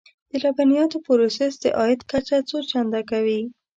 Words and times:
د 0.29 0.33
لبنیاتو 0.43 0.97
پروسس 1.05 1.53
د 1.63 1.65
عاید 1.77 2.01
کچه 2.11 2.37
څو 2.49 2.57
چنده 2.69 3.01
کوي. 3.09 3.41